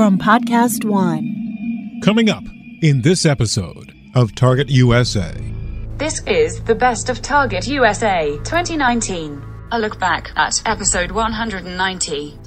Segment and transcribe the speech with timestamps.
[0.00, 2.00] from Podcast One.
[2.02, 2.42] Coming up
[2.80, 5.34] in this episode of Target USA.
[5.98, 9.44] This is the best of Target USA 2019.
[9.72, 12.38] A look back at episode 190.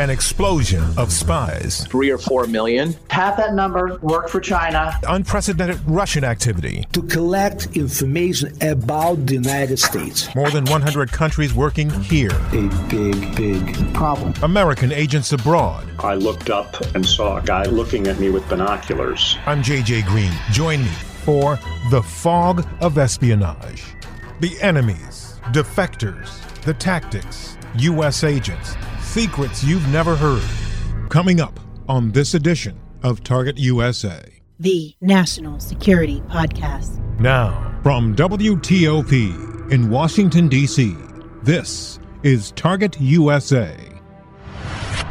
[0.00, 1.86] An explosion of spies.
[1.86, 2.96] Three or four million.
[3.10, 4.92] Half that number worked for China.
[5.06, 6.84] Unprecedented Russian activity.
[6.94, 10.34] To collect information about the United States.
[10.34, 12.32] More than 100 countries working here.
[12.32, 14.34] A big, big problem.
[14.42, 15.88] American agents abroad.
[16.00, 19.38] I looked up and saw a guy looking at me with binoculars.
[19.46, 20.32] I'm JJ Green.
[20.50, 20.90] Join me
[21.22, 21.56] for
[21.92, 23.84] The Fog of Espionage.
[24.40, 28.24] The enemies, defectors, the tactics, U.S.
[28.24, 28.74] agents
[29.14, 30.42] secrets you've never heard.
[31.08, 36.98] Coming up on this edition of Target USA, the National Security Podcast.
[37.20, 40.96] Now, from WTOP in Washington, D.C.,
[41.44, 43.93] this is Target USA.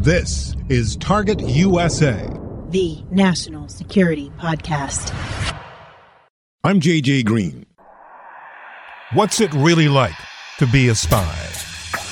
[0.00, 2.24] This is Target USA,
[2.70, 5.12] the National Security Podcast.
[6.62, 7.66] I'm JJ Green.
[9.12, 10.14] What's it really like
[10.58, 11.36] to be a spy?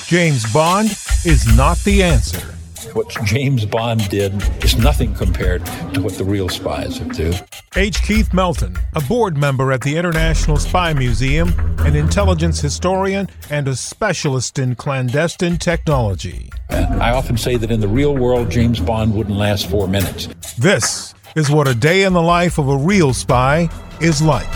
[0.05, 0.89] James Bond
[1.23, 2.56] is not the answer.
[2.93, 4.33] What James Bond did
[4.63, 7.33] is nothing compared to what the real spies do.
[7.75, 8.01] H.
[8.03, 13.75] Keith Melton, a board member at the International Spy Museum, an intelligence historian, and a
[13.75, 16.49] specialist in clandestine technology.
[16.69, 20.27] I often say that in the real world, James Bond wouldn't last four minutes.
[20.57, 23.69] This is what a day in the life of a real spy
[24.01, 24.47] is like.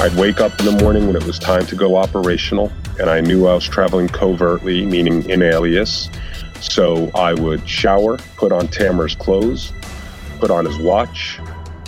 [0.00, 3.20] I'd wake up in the morning when it was time to go operational, and I
[3.20, 6.08] knew I was traveling covertly, meaning in alias.
[6.60, 9.72] So I would shower, put on Tamer's clothes,
[10.38, 11.38] put on his watch,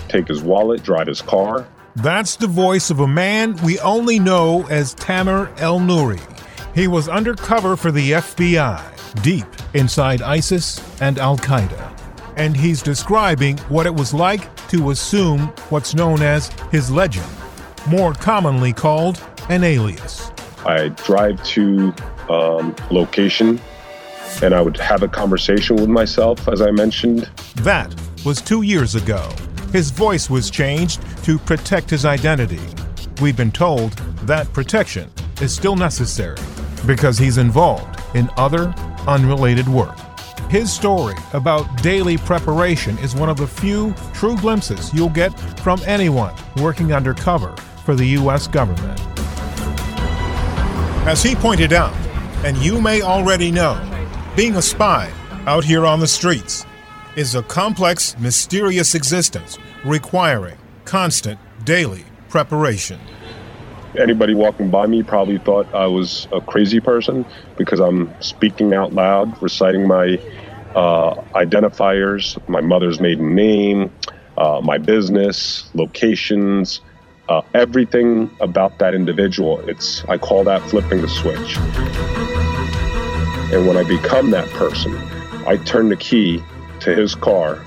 [0.09, 1.67] take his wallet, drive his car.
[1.97, 6.21] That's the voice of a man we only know as Tamer Elnoury.
[6.75, 11.89] He was undercover for the FBI, deep inside ISIS and Al Qaeda.
[12.37, 17.27] And he's describing what it was like to assume what's known as his legend,
[17.89, 20.31] more commonly called an alias.
[20.65, 21.93] I drive to
[22.29, 23.61] um, location
[24.43, 27.31] and I would have a conversation with myself, as I mentioned.
[27.57, 29.31] That was two years ago.
[29.73, 32.61] His voice was changed to protect his identity.
[33.21, 33.93] We've been told
[34.23, 36.39] that protection is still necessary
[36.87, 38.75] because he's involved in other
[39.07, 39.97] unrelated work.
[40.51, 45.81] His story about daily preparation is one of the few true glimpses you'll get from
[45.87, 47.55] anyone working undercover
[47.85, 48.49] for the U.S.
[48.49, 49.01] government.
[51.07, 51.95] As he pointed out,
[52.45, 53.75] and you may already know,
[54.41, 55.13] being a spy
[55.45, 56.65] out here on the streets
[57.15, 60.57] is a complex, mysterious existence requiring
[60.87, 62.99] constant, daily preparation.
[63.99, 67.27] Anybody walking by me probably thought I was a crazy person
[67.59, 70.19] because I'm speaking out loud, reciting my
[70.75, 73.93] uh, identifiers, my mother's maiden name,
[74.39, 76.81] uh, my business, locations,
[77.29, 79.61] uh, everything about that individual.
[79.69, 82.40] It's I call that flipping the switch.
[83.53, 84.97] And when I become that person,
[85.45, 86.41] I turn the key
[86.81, 87.61] to his car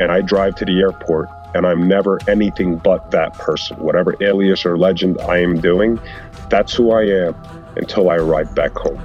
[0.00, 3.76] and I drive to the airport and I'm never anything but that person.
[3.76, 6.00] Whatever alias or legend I am doing,
[6.50, 7.34] that's who I am
[7.76, 9.00] until I arrive back home.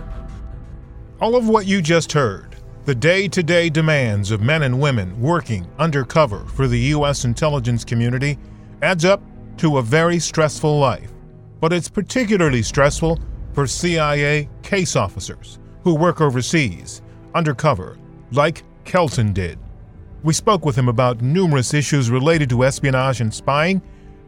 [1.22, 2.56] All of what you just heard,
[2.86, 7.24] the day to day demands of men and women working undercover for the U.S.
[7.24, 8.40] intelligence community,
[8.82, 9.22] adds up
[9.58, 11.12] to a very stressful life.
[11.60, 13.20] But it's particularly stressful
[13.54, 17.02] for CIA case officers who work overseas,
[17.34, 17.98] undercover,
[18.34, 19.58] like Kelton did.
[20.22, 23.82] We spoke with him about numerous issues related to espionage and spying,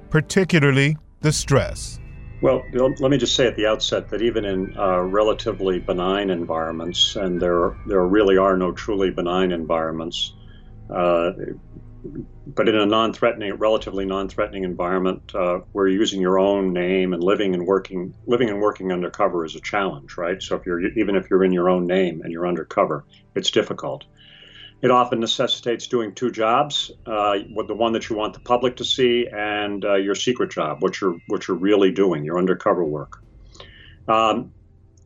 [0.09, 1.99] particularly the stress.
[2.41, 7.17] Well, let me just say at the outset that even in uh, relatively benign environments,
[7.17, 10.35] and there there really are no truly benign environments,
[10.89, 11.31] uh,
[12.47, 17.53] but in a non-threatening, relatively non-threatening environment, uh, where using your own name and living
[17.53, 20.41] and working, living and working undercover is a challenge, right?
[20.41, 23.05] So if you're even if you're in your own name and you're undercover,
[23.35, 24.05] it's difficult.
[24.81, 28.85] It often necessitates doing two jobs: uh, the one that you want the public to
[28.85, 33.17] see, and uh, your secret job, what you're what you're really doing, your undercover work.
[34.07, 34.53] Um,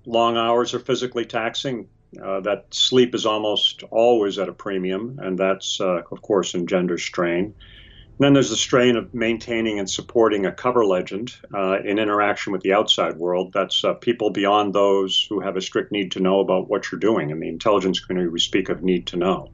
[0.06, 1.90] long hours are physically taxing.
[2.21, 7.04] Uh, that sleep is almost always at a premium, and that's, uh, of course, engenders
[7.04, 7.45] strain.
[7.45, 12.54] And then there's the strain of maintaining and supporting a cover legend uh, in interaction
[12.54, 13.51] with the outside world.
[13.54, 17.00] That's uh, people beyond those who have a strict need to know about what you're
[17.00, 17.31] doing.
[17.31, 19.50] In the intelligence community, we speak of need to know.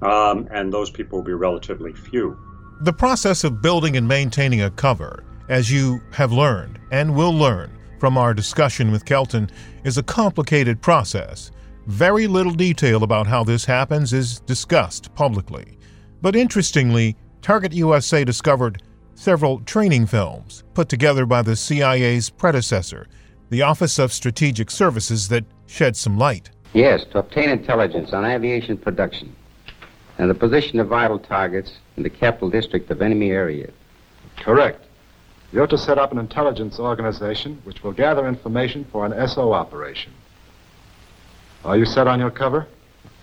[0.00, 2.38] Um, and those people will be relatively few.
[2.82, 7.70] The process of building and maintaining a cover, as you have learned and will learn
[7.98, 9.50] from our discussion with Kelton,
[9.84, 11.50] is a complicated process.
[11.86, 15.78] Very little detail about how this happens is discussed publicly.
[16.20, 18.80] But interestingly, Target USA discovered
[19.16, 23.08] several training films put together by the CIA's predecessor,
[23.50, 26.50] the Office of Strategic Services, that shed some light.
[26.72, 29.34] Yes, to obtain intelligence on aviation production
[30.18, 33.70] and the position of vital targets in the capital district of enemy area.
[34.36, 34.84] Correct.
[35.52, 40.12] You're to set up an intelligence organization which will gather information for an SO operation.
[41.64, 42.66] Are you set on your cover?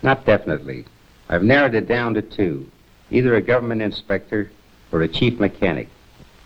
[0.01, 0.85] Not definitely.
[1.27, 2.69] I've narrowed it down to two
[3.11, 4.51] either a government inspector
[4.91, 5.89] or a chief mechanic.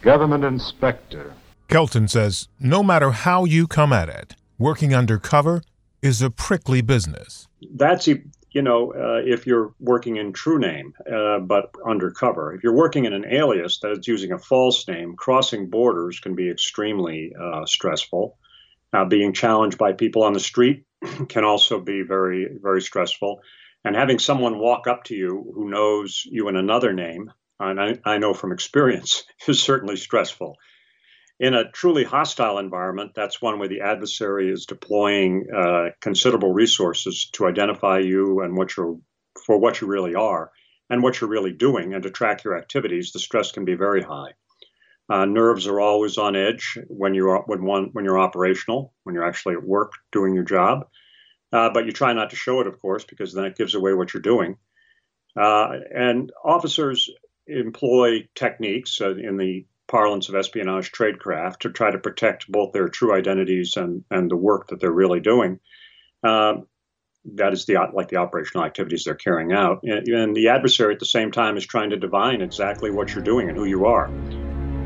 [0.02, 1.34] Government inspector.
[1.68, 5.62] Kelton says no matter how you come at it, working undercover
[6.02, 7.48] is a prickly business.
[7.76, 12.54] That's you know, uh, if you're working in true name, uh, but undercover.
[12.54, 16.36] If you're working in an alias that is using a false name, crossing borders can
[16.36, 18.38] be extremely uh, stressful.
[19.10, 20.86] being challenged by people on the street
[21.30, 23.42] can also be very, very stressful.
[23.86, 28.00] And having someone walk up to you who knows you in another name, and I,
[28.06, 30.58] I know from experience, is certainly stressful.
[31.40, 37.30] In a truly hostile environment, that's one where the adversary is deploying uh, considerable resources
[37.34, 38.98] to identify you and what you're
[39.46, 40.52] for what you really are
[40.90, 43.12] and what you're really doing, and to track your activities.
[43.12, 44.34] The stress can be very high.
[45.14, 49.28] Uh, nerves are always on edge when you're when one when you're operational, when you're
[49.28, 50.88] actually at work doing your job.
[51.52, 53.94] Uh, but you try not to show it, of course, because then it gives away
[53.94, 54.58] what you're doing.
[55.40, 57.12] Uh, and officers
[57.46, 62.90] employ techniques uh, in the parlance of espionage tradecraft to try to protect both their
[62.90, 65.60] true identities and, and the work that they're really doing.
[66.24, 66.66] Um,
[67.36, 71.00] that is the like the operational activities they're carrying out, and, and the adversary at
[71.00, 74.10] the same time is trying to divine exactly what you're doing and who you are.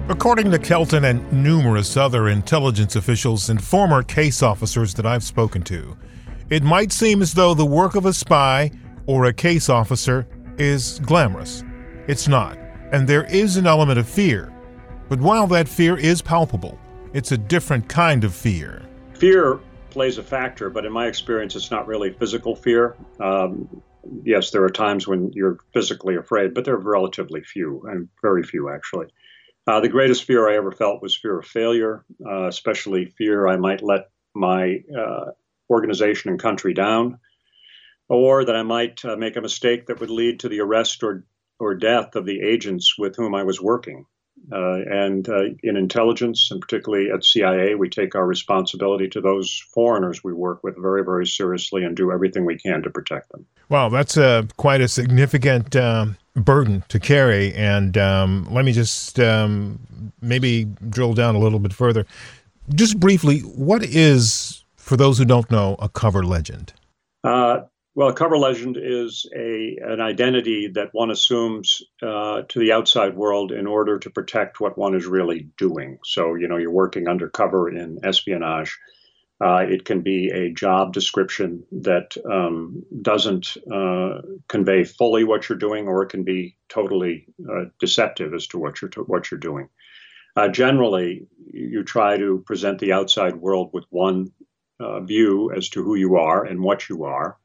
[0.10, 5.62] According to Kelton and numerous other intelligence officials and former case officers that I've spoken
[5.64, 5.98] to,
[6.50, 8.72] it might seem as though the work of a spy
[9.06, 10.28] or a case officer
[10.58, 11.64] is glamorous.
[12.08, 12.58] It's not,
[12.92, 14.54] and there is an element of fear
[15.10, 16.78] but while that fear is palpable,
[17.14, 18.84] it's a different kind of fear.
[19.14, 19.60] Fear
[19.90, 22.96] plays a factor, but in my experience, it's not really physical fear.
[23.20, 23.82] Um,
[24.24, 28.70] yes, there are times when you're physically afraid, but they're relatively few, and very few
[28.70, 29.08] actually.
[29.68, 33.58] Uh, the greatest fear I ever felt was fear of failure, uh, especially fear I
[33.58, 35.32] might let my uh,
[35.70, 37.20] organization and country down,
[38.08, 41.26] or that I might uh, make a mistake that would lead to the arrest or,
[41.60, 44.06] or death of the agents with whom I was working.
[44.52, 49.62] Uh, and uh, in intelligence, and particularly at CIA, we take our responsibility to those
[49.74, 53.46] foreigners we work with very, very seriously and do everything we can to protect them.
[53.68, 54.18] Wow, that's
[54.56, 57.54] quite a significant um, burden to carry.
[57.54, 59.80] And um, let me just um,
[60.22, 62.06] maybe drill down a little bit further.
[62.74, 66.74] Just briefly, what is, for those who don't know, a cover legend?
[67.24, 67.62] Uh,
[67.96, 73.16] well, a cover legend is a an identity that one assumes uh, to the outside
[73.16, 75.98] world in order to protect what one is really doing.
[76.04, 78.78] So, you know, you're working undercover in espionage.
[79.40, 85.58] Uh, it can be a job description that um, doesn't uh, convey fully what you're
[85.58, 89.40] doing, or it can be totally uh, deceptive as to what you're to, what you're
[89.40, 89.70] doing.
[90.36, 94.32] Uh, generally, you try to present the outside world with one
[94.80, 97.38] uh, view as to who you are and what you are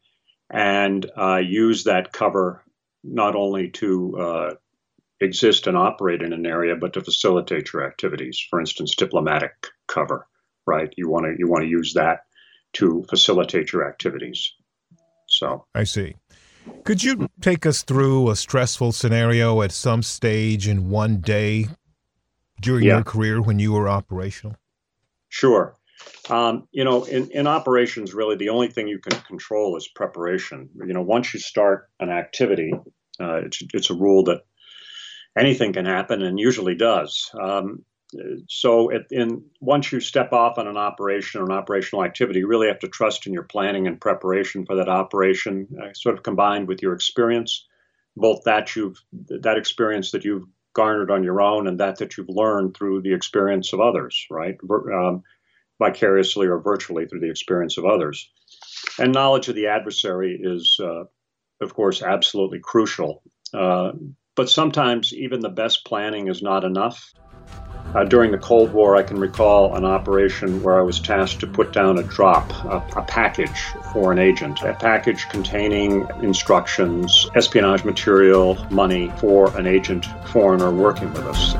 [0.50, 2.62] and uh, use that cover
[3.04, 4.56] not only to
[5.22, 8.44] exist and operate in an area, but to facilitate your activities.
[8.50, 10.26] For instance, diplomatic cover,
[10.66, 10.92] right?
[10.96, 12.20] You want to you want to use that
[12.74, 14.52] to facilitate your activities.
[15.26, 16.14] So I see.
[16.84, 21.66] Could you take us through a stressful scenario at some stage in one day
[22.60, 22.96] during yeah.
[22.96, 24.56] your career when you were operational?
[25.28, 25.74] Sure.
[26.30, 30.68] Um, you know, in, in operations, really the only thing you can control is preparation.
[30.74, 32.72] You know, once you start an activity,
[33.20, 34.42] uh, it's, it's a rule that
[35.36, 37.30] anything can happen and usually does.
[37.40, 37.84] Um,
[38.48, 42.46] so, it, in once you step off on an operation or an operational activity, you
[42.46, 46.22] really have to trust in your planning and preparation for that operation, uh, sort of
[46.22, 47.66] combined with your experience,
[48.16, 52.28] both that you've that experience that you've garnered on your own and that that you've
[52.28, 54.26] learned through the experience of others.
[54.30, 54.56] Right.
[54.70, 55.22] Um,
[55.82, 58.30] vicariously or virtually through the experience of others.
[58.98, 61.04] And knowledge of the adversary is, uh,
[61.60, 63.22] of course, absolutely crucial.
[63.52, 63.92] Uh,
[64.34, 67.12] but sometimes even the best planning is not enough.
[67.94, 71.46] Uh, during the Cold War, I can recall an operation where I was tasked to
[71.46, 73.60] put down a drop, a, a, package
[73.92, 81.12] for an agent, a package containing instructions, espionage material, money for an agent foreigner working
[81.12, 81.54] with us.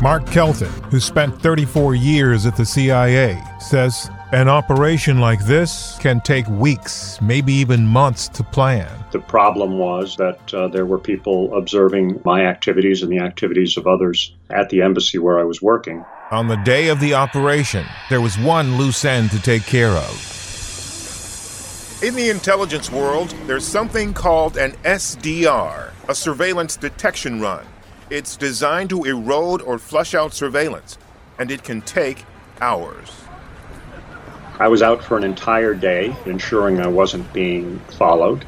[0.00, 6.20] Mark Kelton, who spent 34 years at the CIA, says an operation like this can
[6.20, 8.90] take weeks, maybe even months to plan.
[9.12, 13.86] The problem was that uh, there were people observing my activities and the activities of
[13.86, 16.04] others at the embassy where I was working.
[16.32, 20.30] On the day of the operation, there was one loose end to take care of.
[22.02, 27.64] In the intelligence world, there's something called an SDR, a surveillance detection run.
[28.10, 30.98] It's designed to erode or flush out surveillance,
[31.38, 32.24] and it can take
[32.60, 33.23] hours.
[34.60, 38.44] I was out for an entire day, ensuring I wasn't being followed,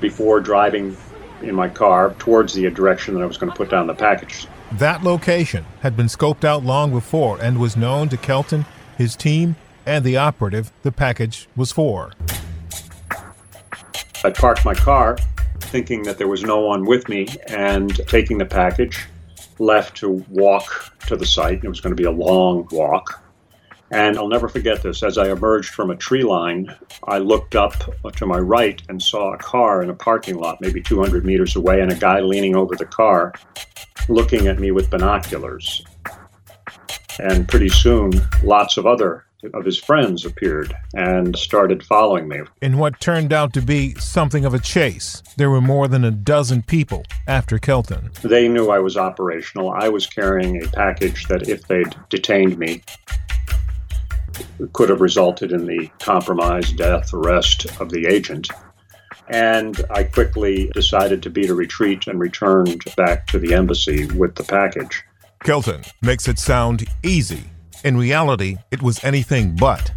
[0.00, 0.96] before driving
[1.42, 4.46] in my car towards the direction that I was going to put down the package.
[4.72, 8.66] That location had been scoped out long before and was known to Kelton,
[8.98, 9.56] his team,
[9.86, 12.12] and the operative the package was for.
[14.22, 15.16] I parked my car,
[15.60, 19.06] thinking that there was no one with me, and taking the package,
[19.58, 21.64] left to walk to the site.
[21.64, 23.19] It was going to be a long walk.
[23.92, 25.02] And I'll never forget this.
[25.02, 26.74] As I emerged from a tree line,
[27.08, 27.74] I looked up
[28.16, 31.80] to my right and saw a car in a parking lot, maybe 200 meters away,
[31.80, 33.32] and a guy leaning over the car,
[34.08, 35.84] looking at me with binoculars.
[37.18, 38.12] And pretty soon,
[38.44, 42.40] lots of other of his friends appeared and started following me.
[42.60, 46.10] In what turned out to be something of a chase, there were more than a
[46.10, 48.10] dozen people after Kelton.
[48.22, 49.70] They knew I was operational.
[49.70, 52.82] I was carrying a package that, if they'd detained me,
[54.72, 58.48] could have resulted in the compromise, death, arrest of the agent.
[59.28, 64.34] And I quickly decided to beat a retreat and returned back to the embassy with
[64.34, 65.04] the package.
[65.44, 67.44] Kelton makes it sound easy.
[67.84, 69.92] In reality, it was anything but.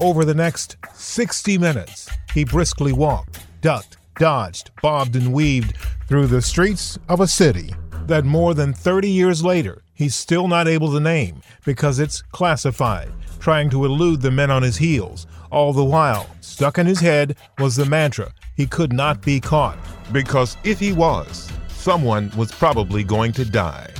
[0.00, 6.42] Over the next 60 minutes, he briskly walked, ducked, dodged, bobbed, and weaved through the
[6.42, 7.74] streets of a city
[8.06, 13.10] that more than 30 years later he's still not able to name because it's classified
[13.40, 15.26] trying to elude the men on his heels.
[15.50, 19.78] All the while, stuck in his head was the mantra he could not be caught,
[20.12, 23.90] because if he was, someone was probably going to die.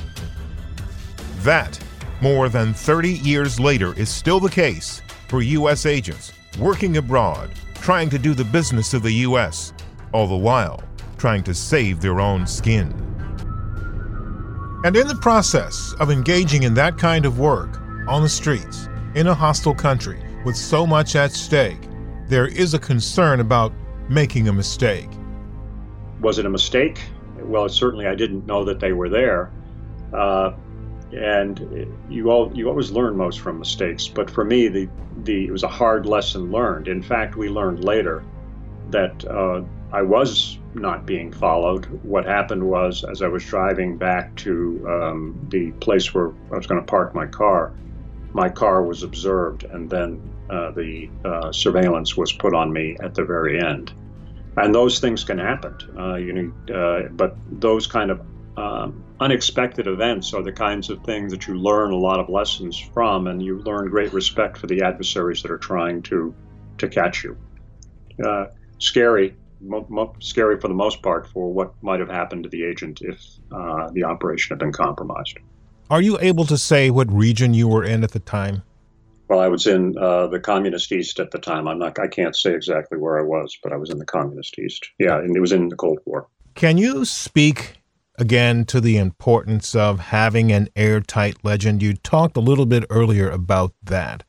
[1.39, 1.79] That,
[2.21, 5.87] more than 30 years later, is still the case for U.S.
[5.87, 9.73] agents working abroad, trying to do the business of the U.S.,
[10.13, 10.83] all the while
[11.19, 12.95] trying to save their own skin.
[14.85, 19.27] And in the process of engaging in that kind of work on the streets, in
[19.27, 21.89] a hostile country with so much at stake,
[22.29, 23.73] there is a concern about
[24.09, 25.09] making a mistake.
[26.21, 27.01] Was it a mistake?
[27.41, 29.51] Well, certainly I didn't know that they were there.
[30.13, 30.53] Uh,
[31.13, 34.07] and you all you always learn most from mistakes.
[34.07, 34.89] But for me, the
[35.25, 36.87] the it was a hard lesson learned.
[36.87, 38.23] In fact, we learned later
[38.91, 41.87] that uh, I was not being followed.
[42.03, 46.67] What happened was, as I was driving back to um, the place where I was
[46.67, 47.73] going to park my car,
[48.33, 50.21] my car was observed, and then
[50.51, 53.93] uh, the uh, surveillance was put on me at the very end.
[54.57, 55.75] And those things can happen.
[55.99, 58.21] Uh, you know, uh, but those kind of
[58.57, 62.79] um, unexpected events are the kinds of things that you learn a lot of lessons
[62.79, 66.35] from, and you learn great respect for the adversaries that are trying to
[66.79, 67.37] to catch you.
[68.25, 68.47] Uh,
[68.79, 72.65] scary, mo- mo- scary for the most part for what might have happened to the
[72.65, 73.21] agent if
[73.53, 75.39] uh, the operation had been compromised.
[75.91, 78.63] Are you able to say what region you were in at the time?
[79.29, 81.69] Well, I was in uh, the communist east at the time.
[81.69, 81.99] I'm not.
[81.99, 84.89] I can't say exactly where I was, but I was in the communist east.
[84.99, 86.29] Yeah, and it was in the Cold War.
[86.55, 87.75] Can you speak
[88.19, 91.83] again to the importance of having an airtight legend?
[91.83, 94.25] You talked a little bit earlier about that,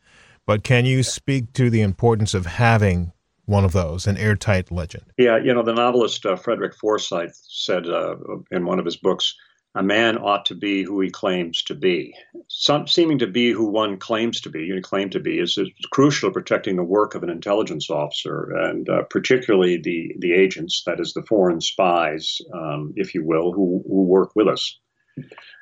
[0.45, 3.13] but can you speak to the importance of having
[3.49, 5.05] one of those, an airtight legend?
[5.17, 8.15] Yeah, you know, the novelist uh, Frederick Forsyth said uh,
[8.51, 9.35] in one of his books
[9.75, 12.13] a man ought to be who he claims to be.
[12.47, 15.69] Some, seeming to be who one claims to be, you claim to be, is, is
[15.91, 20.83] crucial to protecting the work of an intelligence officer, and uh, particularly the the agents,
[20.85, 24.79] that is, the foreign spies, um, if you will, who, who work with us.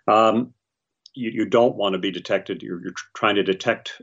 [0.08, 0.54] Um,
[1.18, 2.62] you, you, don't want to be detected.
[2.62, 4.02] You're, you're trying to detect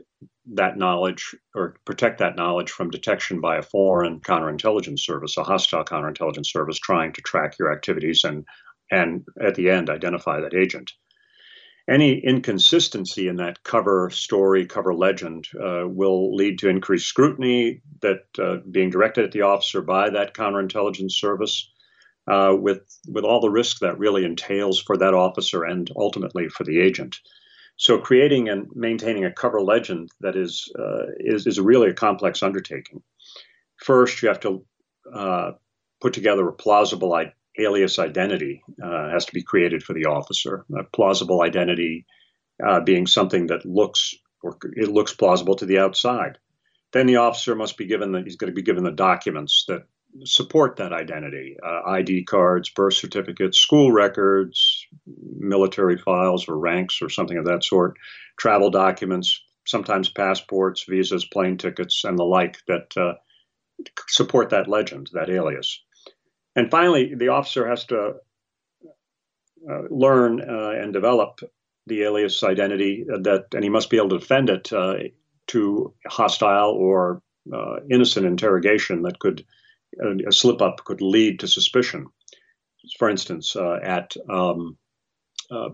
[0.53, 5.85] that knowledge or protect that knowledge from detection by a foreign counterintelligence service, a hostile
[5.85, 8.45] counterintelligence service trying to track your activities and
[8.91, 10.91] and at the end identify that agent.
[11.89, 18.25] Any inconsistency in that cover story, cover legend, uh, will lead to increased scrutiny that
[18.39, 21.71] uh, being directed at the officer by that counterintelligence service,
[22.27, 26.63] uh, with with all the risk that really entails for that officer and ultimately for
[26.63, 27.17] the agent.
[27.77, 32.41] So, creating and maintaining a cover legend that is uh, is is really a complex
[32.41, 33.03] undertaking.
[33.77, 34.65] First, you have to
[35.13, 35.51] uh,
[36.01, 37.15] put together a plausible
[37.57, 40.65] alias identity uh, has to be created for the officer.
[40.77, 42.05] A plausible identity
[42.65, 46.37] uh, being something that looks or it looks plausible to the outside.
[46.93, 49.83] Then the officer must be given the he's going to be given the documents that
[50.23, 54.85] support that identity: uh, ID cards, birth certificates, school records,
[55.37, 57.97] military files or ranks or something of that sort,
[58.37, 63.13] travel documents, sometimes passports, visas, plane tickets, and the like that uh,
[64.07, 65.81] support that legend, that alias.
[66.55, 68.13] And finally, the officer has to
[69.69, 71.39] uh, learn uh, and develop
[71.87, 74.95] the alias identity that, and he must be able to defend it uh,
[75.47, 77.21] to hostile or
[77.53, 79.45] uh, innocent interrogation that could,
[80.03, 82.07] uh, a slip up could lead to suspicion.
[82.99, 84.77] For instance, uh, at um,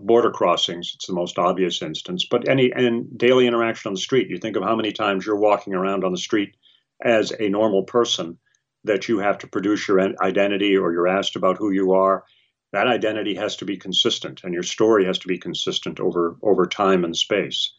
[0.00, 4.28] border crossings, it's the most obvious instance, but any and daily interaction on the street.
[4.28, 6.54] You think of how many times you're walking around on the street
[7.02, 8.38] as a normal person
[8.84, 12.24] that you have to produce your identity or you're asked about who you are,
[12.72, 16.66] that identity has to be consistent and your story has to be consistent over over
[16.66, 17.74] time and space.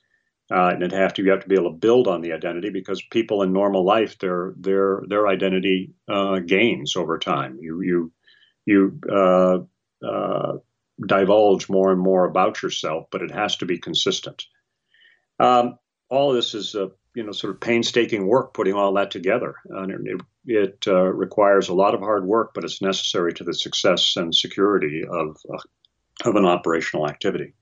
[0.51, 2.69] Uh, and it have to you have to be able to build on the identity
[2.69, 7.57] because people in normal life their their their identity uh, gains over time.
[7.61, 8.11] You you
[8.65, 9.59] you uh,
[10.05, 10.57] uh
[11.07, 14.43] divulge more and more about yourself, but it has to be consistent.
[15.39, 19.55] Um, all this is a you know sort of painstaking work putting all that together.
[19.65, 23.53] And it, it uh, requires a lot of hard work, but it's necessary to the
[23.53, 27.53] success and security of uh, of an operational activity.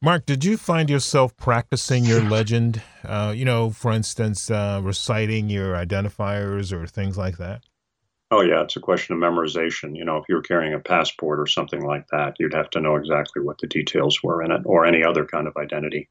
[0.00, 2.80] Mark, did you find yourself practicing your legend?
[3.04, 7.62] Uh, you know, for instance, uh, reciting your identifiers or things like that.
[8.30, 9.96] Oh yeah, it's a question of memorization.
[9.96, 12.80] You know, if you were carrying a passport or something like that, you'd have to
[12.80, 16.10] know exactly what the details were in it, or any other kind of identity.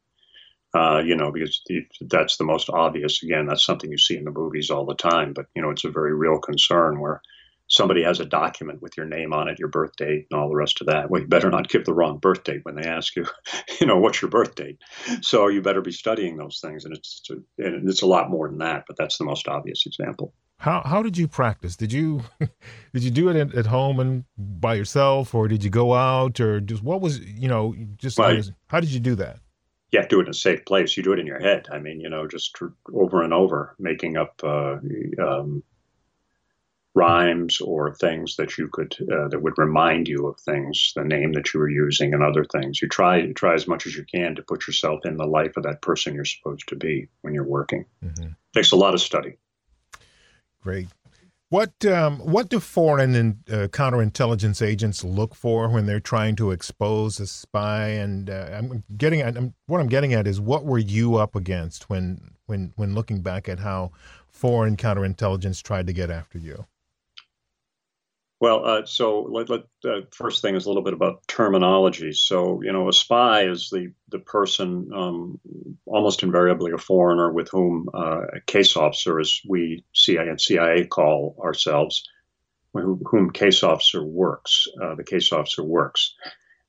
[0.74, 3.22] Uh, you know, because the, that's the most obvious.
[3.22, 5.84] Again, that's something you see in the movies all the time, but you know, it's
[5.84, 7.22] a very real concern where
[7.68, 10.56] somebody has a document with your name on it, your birth date, and all the
[10.56, 11.10] rest of that.
[11.10, 13.26] Well, you better not give the wrong birth date when they ask you,
[13.80, 14.78] you know, what's your birth date.
[15.20, 17.22] So you better be studying those things, and it's
[17.58, 20.34] and it's a lot more than that, but that's the most obvious example.
[20.56, 21.76] How how did you practice?
[21.76, 25.70] Did you did you do it at, at home and by yourself, or did you
[25.70, 29.38] go out, or just what was you know just well, how did you do that?
[29.90, 30.96] you have to do it in a safe place.
[30.96, 31.66] You do it in your head.
[31.72, 32.54] I mean, you know, just
[32.92, 34.76] over and over, making up uh,
[35.18, 35.62] um,
[36.98, 41.32] rhymes or things that you could uh, that would remind you of things, the name
[41.32, 42.82] that you were using, and other things.
[42.82, 45.56] You try you try as much as you can to put yourself in the life
[45.56, 47.84] of that person you're supposed to be when you're working.
[48.04, 48.32] Mm-hmm.
[48.54, 49.36] Takes a lot of study.
[50.60, 50.88] Great.
[51.50, 56.50] What um, what do foreign and uh, counterintelligence agents look for when they're trying to
[56.50, 57.88] expose a spy?
[57.88, 61.34] And uh, I'm getting at I'm, what I'm getting at is what were you up
[61.34, 63.92] against when when when looking back at how
[64.28, 66.66] foreign counterintelligence tried to get after you?
[68.40, 72.12] Well, uh, so let, let uh, first thing is a little bit about terminology.
[72.12, 75.40] So you know, a spy is the the person, um,
[75.86, 80.86] almost invariably a foreigner, with whom uh, a case officer, as we CIA and CIA
[80.86, 82.08] call ourselves,
[82.72, 84.68] whom case officer works.
[84.80, 86.14] Uh, the case officer works.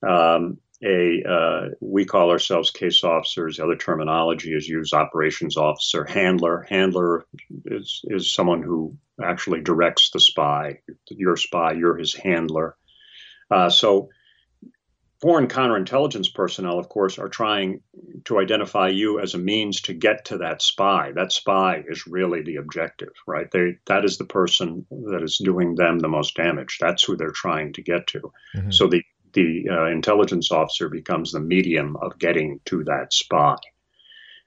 [0.01, 3.57] Um, a uh, we call ourselves case officers.
[3.57, 6.65] The other terminology is used operations officer, handler.
[6.69, 7.25] Handler
[7.65, 10.79] is is someone who actually directs the spy.
[11.09, 11.73] You're a spy.
[11.73, 12.75] You're his handler.
[13.51, 14.09] Uh, so
[15.21, 17.81] foreign counterintelligence personnel, of course, are trying
[18.25, 21.11] to identify you as a means to get to that spy.
[21.13, 23.49] That spy is really the objective, right?
[23.51, 26.77] They that is the person that is doing them the most damage.
[26.79, 28.31] That's who they're trying to get to.
[28.55, 28.71] Mm-hmm.
[28.71, 29.03] So the
[29.33, 33.57] the uh, intelligence officer becomes the medium of getting to that spy.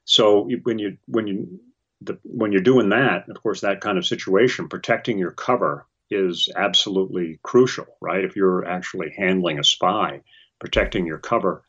[0.04, 1.60] So when you when you
[2.04, 6.48] the, when you're doing that, of course, that kind of situation, protecting your cover is
[6.54, 8.24] absolutely crucial, right?
[8.24, 10.22] If you're actually handling a spy,
[10.58, 11.64] protecting your cover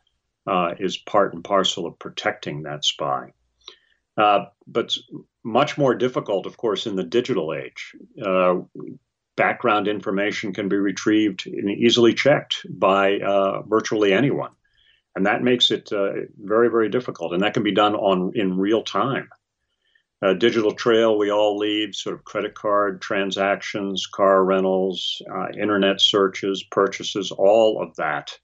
[0.46, 3.32] uh, is part and parcel of protecting that spy.
[4.16, 4.96] Uh, but
[5.42, 7.96] much more difficult, of course, in the digital age.
[8.24, 8.60] Uh,
[9.36, 14.52] background information can be retrieved and easily checked by uh, virtually anyone.
[15.16, 17.32] And that makes it uh, very, very difficult.
[17.32, 19.28] And that can be done on in real time.
[20.24, 26.00] A digital trail we all leave, sort of credit card transactions, car rentals, uh, internet
[26.00, 28.38] searches, purchases, all of that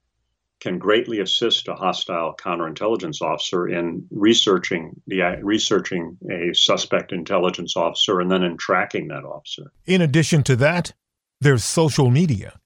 [0.61, 8.21] can greatly assist a hostile counterintelligence officer in researching the researching a suspect intelligence officer
[8.21, 9.73] and then in tracking that officer.
[9.87, 10.93] In addition to that,
[11.41, 12.61] there's social media.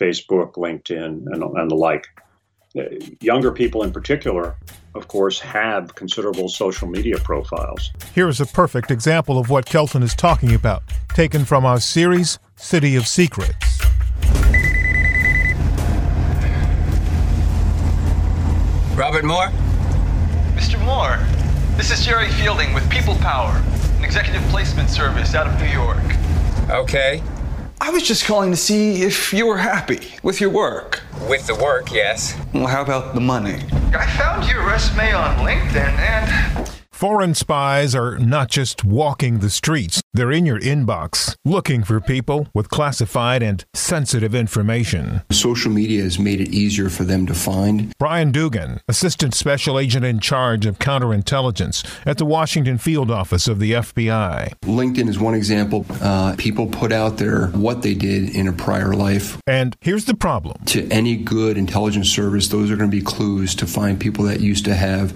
[0.00, 2.08] Facebook, LinkedIn, and, and the like.
[2.76, 2.82] Uh,
[3.20, 4.54] younger people in particular,
[4.94, 7.90] of course, have considerable social media profiles.
[8.14, 10.82] Here is a perfect example of what Kelton is talking about,
[11.14, 13.80] taken from our series, City of Secrets.
[18.94, 19.48] Robert Moore?
[20.54, 20.82] Mr.
[20.84, 21.18] Moore,
[21.76, 23.62] this is Jerry Fielding with People Power,
[23.98, 26.02] an executive placement service out of New York.
[26.70, 27.22] Okay.
[27.78, 31.02] I was just calling to see if you were happy with your work.
[31.28, 32.34] With the work, yes.
[32.54, 33.62] Well, how about the money?
[33.94, 36.75] I found your resume on LinkedIn and.
[36.96, 42.48] Foreign spies are not just walking the streets, they're in your inbox, looking for people
[42.54, 45.20] with classified and sensitive information.
[45.30, 47.92] Social media has made it easier for them to find.
[47.98, 53.58] Brian Dugan, Assistant Special Agent in charge of counterintelligence at the Washington Field Office of
[53.58, 54.54] the FBI.
[54.62, 55.84] LinkedIn is one example.
[56.00, 59.38] Uh, people put out there what they did in a prior life.
[59.46, 63.54] And here's the problem to any good intelligence service, those are going to be clues
[63.56, 65.12] to find people that used to have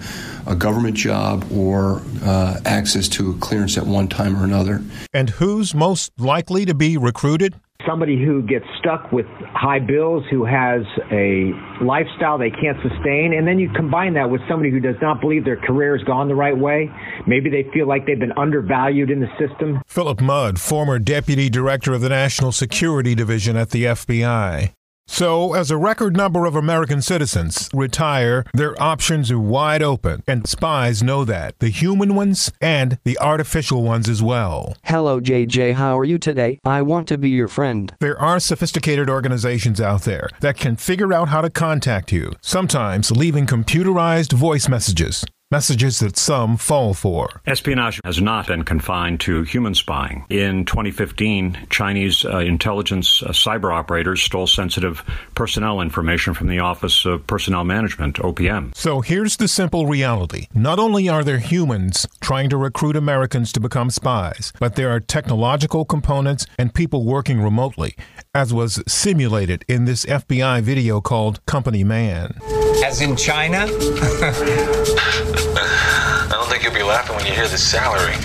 [0.47, 4.81] a government job or uh, access to a clearance at one time or another.
[5.13, 7.55] And who's most likely to be recruited?
[7.87, 10.81] Somebody who gets stuck with high bills, who has
[11.11, 15.19] a lifestyle they can't sustain, and then you combine that with somebody who does not
[15.19, 16.91] believe their career has gone the right way.
[17.25, 19.81] Maybe they feel like they've been undervalued in the system.
[19.87, 24.73] Philip Mudd, former deputy director of the National Security Division at the FBI.
[25.13, 30.47] So, as a record number of American citizens retire, their options are wide open, and
[30.47, 34.77] spies know that the human ones and the artificial ones as well.
[34.85, 35.73] Hello, JJ.
[35.73, 36.59] How are you today?
[36.63, 37.93] I want to be your friend.
[37.99, 43.11] There are sophisticated organizations out there that can figure out how to contact you, sometimes
[43.11, 47.41] leaving computerized voice messages messages that some fall for.
[47.45, 50.25] Espionage has not been confined to human spying.
[50.29, 55.03] In 2015, Chinese uh, intelligence uh, cyber operators stole sensitive
[55.35, 58.73] personnel information from the Office of Personnel Management, OPM.
[58.75, 60.47] So here's the simple reality.
[60.53, 64.99] Not only are there humans trying to recruit Americans to become spies, but there are
[65.01, 67.95] technological components and people working remotely,
[68.33, 72.39] as was simulated in this FBI video called Company Man.
[72.85, 73.67] As in China?
[75.53, 78.15] I don't think you'll be laughing when you hear the salary.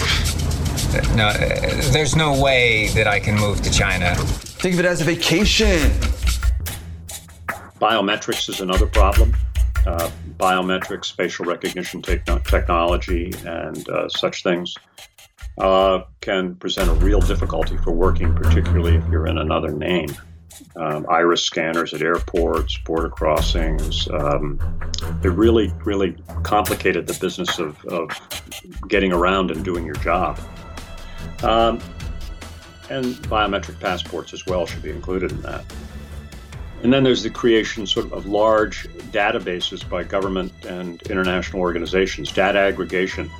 [1.16, 1.32] No,
[1.92, 4.14] there's no way that I can move to China.
[4.14, 5.90] Think of it as a vacation.
[7.80, 9.36] Biometrics is another problem.
[9.86, 14.74] Uh, biometrics, facial recognition te- technology, and uh, such things
[15.58, 20.08] uh, can present a real difficulty for working, particularly if you're in another name
[20.76, 24.08] um, iris scanners at airports, border crossings.
[24.10, 24.60] Um,
[25.22, 28.10] it really, really complicated the business of, of
[28.88, 30.38] getting around and doing your job.
[31.42, 31.80] Um,
[32.90, 35.64] and biometric passports as well should be included in that.
[36.82, 42.58] And then there's the creation sort of, large databases by government and international organizations, data
[42.58, 43.30] aggregation.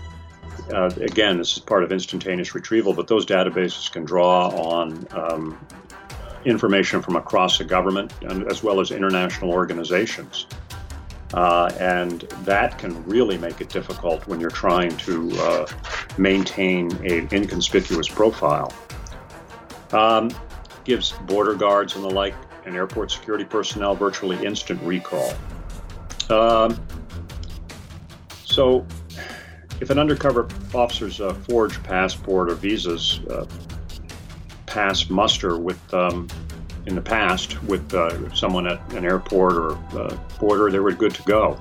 [0.72, 5.66] Uh, again, this is part of instantaneous retrieval, but those databases can draw on um,
[6.46, 10.46] information from across the government and, as well as international organizations.
[11.34, 15.66] Uh, and that can really make it difficult when you're trying to uh,
[16.16, 18.72] maintain an inconspicuous profile.
[19.92, 20.30] Um,
[20.84, 25.32] gives border guards and the like and airport security personnel virtually instant recall.
[26.30, 26.80] Um,
[28.44, 28.86] so,
[29.80, 33.46] if an undercover officer's uh, forged passport or visas uh,
[34.76, 36.28] pass muster with um,
[36.84, 41.14] in the past with uh, someone at an airport or uh, border, they were good
[41.14, 41.58] to go.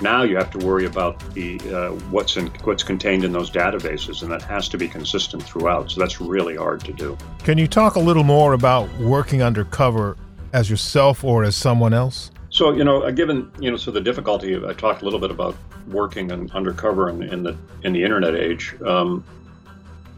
[0.00, 4.22] Now you have to worry about the uh, what's in what's contained in those databases,
[4.22, 5.92] and that has to be consistent throughout.
[5.92, 7.16] So that's really hard to do.
[7.44, 10.16] Can you talk a little more about working undercover
[10.52, 12.32] as yourself or as someone else?
[12.50, 14.56] So you know, uh, given you know, so the difficulty.
[14.56, 15.54] I talked a little bit about
[15.86, 18.74] working in, undercover in, in the in the internet age.
[18.82, 19.24] Um,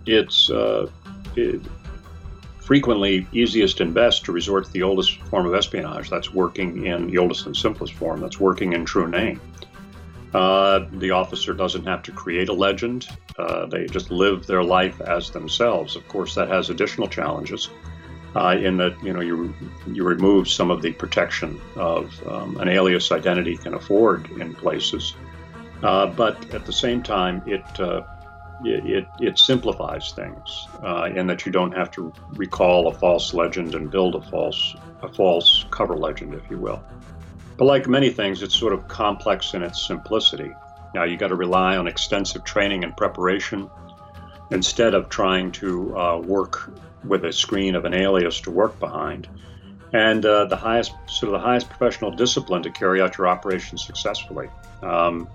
[0.07, 0.91] it's uh,
[1.37, 1.61] it,
[2.69, 6.11] frequently easiest and best to resort to the oldest form of espionage.
[6.11, 8.21] That's working in the oldest and simplest form.
[8.21, 9.41] That's working in true name.
[10.35, 13.09] Uh, the officer doesn't have to create a legend.
[13.39, 15.97] Uh, they just live their life as themselves.
[15.97, 17.71] Of course, that has additional challenges
[18.37, 19.55] uh, in that you know you
[19.87, 25.15] you remove some of the protection of um, an alias identity can afford in places.
[25.83, 27.65] Uh, but at the same time, it
[28.61, 33.33] uh, it, it simplifies things uh, in that you don't have to recall a false
[33.35, 36.83] legend and build a false a false cover legend, if you will.
[37.57, 40.53] But like many things, it's sort of complex in its simplicity.
[40.95, 43.71] Now, you got to rely on extensive training and preparation
[44.51, 46.71] instead of trying to uh, work
[47.05, 49.29] with a screen of an alias to work behind.
[49.93, 53.79] And uh, the highest, sort of the highest professional discipline to carry out your operation
[53.79, 54.49] successfully.
[54.83, 55.29] Um,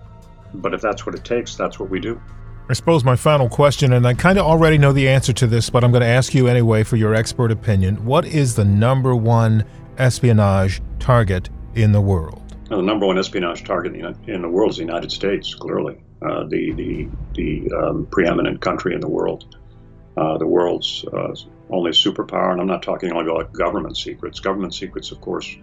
[0.54, 2.22] but if that's what it takes, that's what we do.
[2.70, 5.70] I suppose my final question, and I kind of already know the answer to this,
[5.70, 8.06] but I'm going to ask you anyway for your expert opinion.
[8.06, 9.66] What is the number one
[9.98, 12.40] espionage target in the world?
[12.70, 13.94] the number one espionage target
[14.28, 15.98] in the world is the United States, clearly.
[16.22, 19.58] Uh, the the, the um, preeminent country in the world,
[20.16, 21.36] uh, the world's uh,
[21.70, 22.52] only superpower.
[22.54, 24.40] And I'm not talking only about government secrets.
[24.40, 25.56] Government secrets, of course,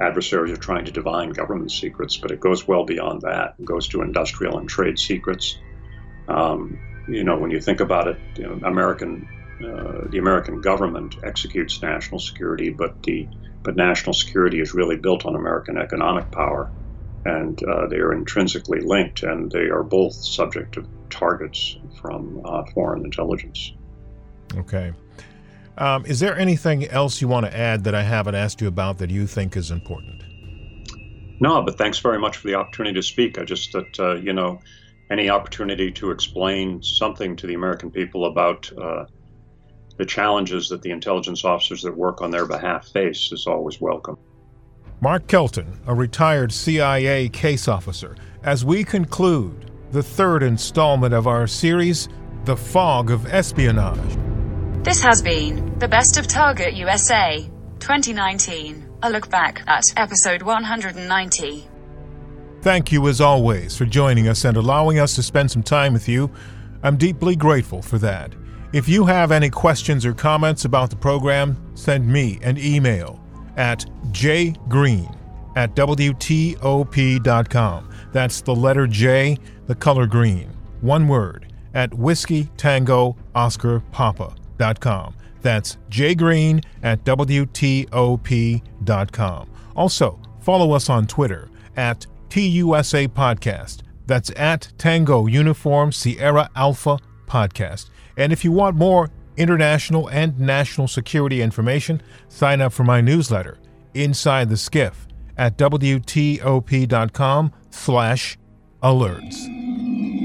[0.00, 3.54] adversaries are trying to divine government secrets, but it goes well beyond that.
[3.58, 5.58] It goes to industrial and trade secrets.
[6.28, 9.28] Um, you know, when you think about it, you know, American,
[9.60, 13.28] uh, the American government executes national security, but the
[13.62, 16.70] but national security is really built on American economic power,
[17.24, 22.64] and uh, they are intrinsically linked, and they are both subject to targets from uh,
[22.74, 23.72] foreign intelligence.
[24.56, 24.92] Okay.
[25.78, 28.98] Um, is there anything else you want to add that I haven't asked you about
[28.98, 30.22] that you think is important?
[31.40, 33.38] No, but thanks very much for the opportunity to speak.
[33.38, 34.60] I just that uh, you know
[35.12, 39.04] any opportunity to explain something to the American people about uh,
[39.98, 44.16] the challenges that the intelligence officers that work on their behalf face is always welcome.
[45.00, 51.46] Mark Kelton, a retired CIA case officer, as we conclude the third installment of our
[51.46, 52.08] series,
[52.44, 54.16] The Fog of Espionage.
[54.82, 57.48] This has been the Best of Target USA
[57.80, 61.68] 2019, a look back at episode 190.
[62.62, 66.08] Thank you, as always, for joining us and allowing us to spend some time with
[66.08, 66.30] you.
[66.84, 68.32] I'm deeply grateful for that.
[68.72, 73.20] If you have any questions or comments about the program, send me an email
[73.56, 75.18] at jgreen
[75.56, 76.30] at WTOP.com.
[78.12, 80.48] That's the letter J, the color green,
[80.82, 85.16] one word, at Whiskey Tango Oscar Papa.com.
[85.40, 87.90] That's jgreen at WTOP.com.
[89.74, 93.82] Also, follow us on Twitter at TUSA Podcast.
[94.06, 97.90] That's at Tango Uniform Sierra Alpha Podcast.
[98.16, 103.58] And if you want more international and national security information, sign up for my newsletter,
[103.92, 108.38] Inside the Skiff, at WTOP.com slash
[108.82, 109.44] alerts.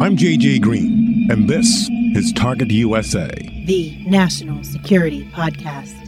[0.02, 3.30] I'm JJ Green, and this is Target USA,
[3.66, 6.07] the National Security Podcast.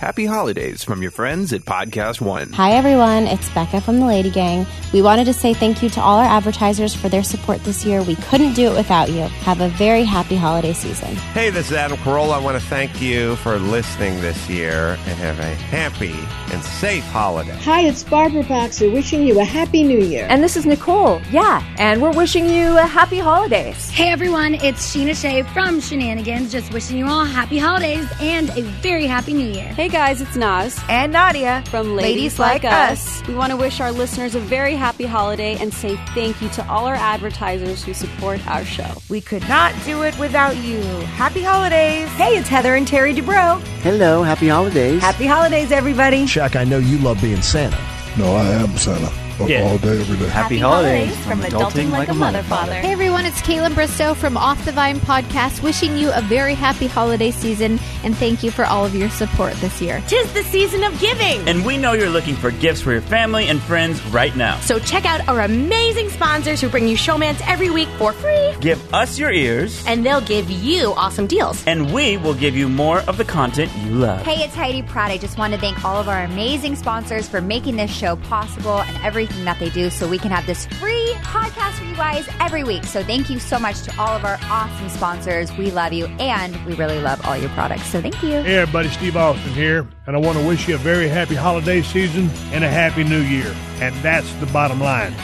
[0.00, 2.52] Happy holidays from your friends at Podcast One.
[2.52, 3.26] Hi, everyone.
[3.26, 4.66] It's Becca from the Lady Gang.
[4.92, 8.02] We wanted to say thank you to all our advertisers for their support this year.
[8.02, 9.22] We couldn't do it without you.
[9.22, 11.14] Have a very happy holiday season.
[11.32, 12.34] Hey, this is Adam Carolla.
[12.34, 16.14] I want to thank you for listening this year and have a happy
[16.52, 17.56] and safe holiday.
[17.62, 20.26] Hi, it's Barbara Boxer wishing you a happy new year.
[20.28, 21.22] And this is Nicole.
[21.30, 23.88] Yeah, and we're wishing you a happy holidays.
[23.90, 24.54] Hey, everyone.
[24.56, 26.52] It's Sheena Shea from Shenanigans.
[26.52, 29.68] Just wishing you all happy holidays and a very happy new year.
[29.74, 33.20] Hey, guys, it's Naz and Nadia from Ladies, Ladies like, like Us.
[33.20, 33.28] Us.
[33.28, 36.68] We want to wish our listeners a very happy holiday and say thank you to
[36.68, 38.92] all our advertisers who support our show.
[39.08, 40.80] We could not do it without you.
[41.16, 42.08] Happy holidays.
[42.10, 43.60] Hey, it's Heather and Terry Dubrow.
[43.82, 45.00] Hello, happy holidays.
[45.00, 46.26] Happy holidays, everybody.
[46.26, 47.78] Chuck, I know you love being Santa.
[48.16, 49.62] No, I am Santa yeah.
[49.62, 50.28] all day, every day.
[50.28, 52.74] Happy, Happy holidays, holidays, from, Adulting, Like, a Mother Father.
[52.74, 56.86] Hey everyone, it's Kaitlyn Bristowe from Off the Vine Podcast, wishing you a very happy
[56.86, 60.02] holiday season and thank you for all of your support this year.
[60.06, 61.46] Tis the season of giving!
[61.48, 64.58] And we know you're looking for gifts for your family and friends right now.
[64.60, 68.54] So check out our amazing sponsors who bring you showmans every week for free.
[68.60, 69.84] Give us your ears.
[69.86, 71.64] And they'll give you awesome deals.
[71.66, 74.24] And we will give you more of the content you love.
[74.24, 75.10] Hey, it's Heidi Pratt.
[75.10, 78.80] I just want to thank all of our amazing sponsors for making this show possible
[78.80, 82.28] and everything that they do so we can have this free podcast for you guys
[82.40, 82.84] every week.
[82.84, 85.50] So thank you so much to all of our awesome sponsors.
[85.56, 87.86] We love you and we really love all your products.
[87.86, 88.42] So thank you.
[88.42, 91.82] Hey, everybody, Steve Austin here, and I want to wish you a very happy holiday
[91.82, 93.54] season and a happy new year.
[93.80, 95.14] And that's the bottom line.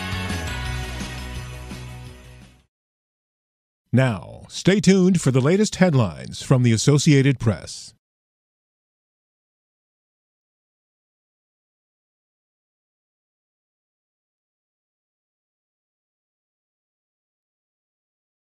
[3.92, 7.92] Now, stay tuned for the latest headlines from the Associated Press.